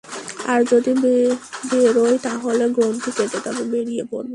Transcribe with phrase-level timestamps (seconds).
[0.47, 0.91] আর, যদি
[1.71, 4.29] বেরোই তা হলে গ্রন্থি কেটে তবে বেড়িয়ে পড়ব।